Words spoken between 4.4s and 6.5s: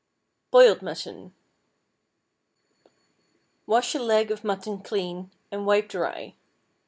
mutton clean, and wipe dry.